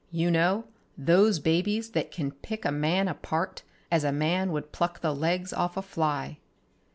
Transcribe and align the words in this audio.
You 0.09 0.31
know, 0.31 0.63
those 0.97 1.37
babies 1.37 1.91
that 1.91 2.09
can 2.11 2.31
pick 2.31 2.65
a 2.65 2.71
man 2.71 3.07
apart 3.07 3.61
as 3.91 4.03
a 4.03 4.11
man 4.11 4.51
would 4.51 4.71
pluck 4.71 5.01
the 5.01 5.13
legs 5.13 5.53
off 5.53 5.77
a 5.77 5.83
fly." 5.83 6.39